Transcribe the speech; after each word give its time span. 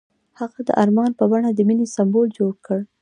هغه 0.39 0.59
د 0.67 0.69
آرمان 0.81 1.11
په 1.19 1.23
بڼه 1.31 1.49
د 1.53 1.59
مینې 1.67 1.85
سمبول 1.95 2.27
جوړ 2.37 2.53
کړ. 2.65 2.79